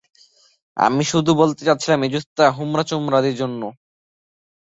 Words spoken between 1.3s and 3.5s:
বলতে চাচ্ছিলাম, এই জুসটা হোমরা-চোমরাদের